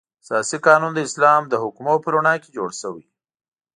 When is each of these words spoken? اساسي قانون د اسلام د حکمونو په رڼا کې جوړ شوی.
اساسي 0.23 0.57
قانون 0.67 0.91
د 0.95 0.99
اسلام 1.07 1.41
د 1.47 1.53
حکمونو 1.63 2.03
په 2.03 2.09
رڼا 2.13 2.33
کې 2.43 2.49
جوړ 2.57 2.69
شوی. 2.81 3.05